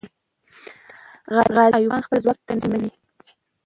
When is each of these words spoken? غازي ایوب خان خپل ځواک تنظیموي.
غازي 1.35 1.65
ایوب 1.77 1.93
خان 1.93 2.01
خپل 2.05 2.19
ځواک 2.23 2.37
تنظیموي. 2.49 2.91